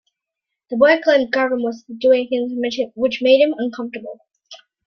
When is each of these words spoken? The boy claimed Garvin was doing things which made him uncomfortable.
The 0.71 0.77
boy 0.77 0.99
claimed 1.03 1.31
Garvin 1.31 1.61
was 1.61 1.83
doing 1.99 2.27
things 2.27 2.53
which 2.95 3.21
made 3.21 3.37
him 3.39 3.53
uncomfortable. 3.59 4.19